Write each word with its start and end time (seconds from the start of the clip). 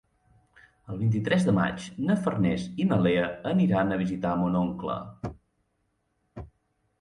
El 0.93 0.97
vint-i-tres 1.01 1.43
de 1.49 1.53
maig 1.57 1.83
na 2.07 2.15
Farners 2.23 2.65
i 2.85 2.87
na 2.93 2.97
Lea 3.09 3.27
aniran 3.51 3.93
a 3.93 4.01
visitar 4.03 4.33
mon 4.41 4.59
oncle. 4.63 4.97